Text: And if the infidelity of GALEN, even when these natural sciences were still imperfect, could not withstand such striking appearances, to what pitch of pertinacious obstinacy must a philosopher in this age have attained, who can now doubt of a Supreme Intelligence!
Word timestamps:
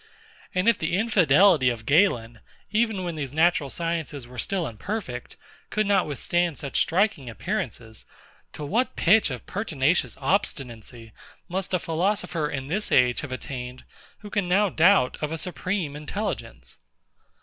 And 0.55 0.67
if 0.67 0.79
the 0.79 0.95
infidelity 0.95 1.69
of 1.69 1.85
GALEN, 1.85 2.39
even 2.71 3.03
when 3.03 3.13
these 3.13 3.31
natural 3.31 3.69
sciences 3.69 4.25
were 4.25 4.39
still 4.39 4.65
imperfect, 4.67 5.37
could 5.69 5.85
not 5.85 6.07
withstand 6.07 6.57
such 6.57 6.79
striking 6.81 7.29
appearances, 7.29 8.07
to 8.53 8.65
what 8.65 8.95
pitch 8.95 9.29
of 9.29 9.45
pertinacious 9.45 10.17
obstinacy 10.19 11.11
must 11.47 11.71
a 11.71 11.77
philosopher 11.77 12.49
in 12.49 12.65
this 12.65 12.91
age 12.91 13.21
have 13.21 13.31
attained, 13.31 13.83
who 14.21 14.31
can 14.31 14.47
now 14.49 14.69
doubt 14.69 15.19
of 15.21 15.31
a 15.31 15.37
Supreme 15.37 15.95
Intelligence! 15.95 16.79